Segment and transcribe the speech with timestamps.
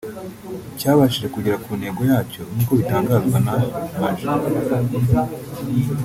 [0.79, 3.53] cyabashije kugera ku ntego yacyo nk’uko bitangazwa na
[3.99, 4.19] Maj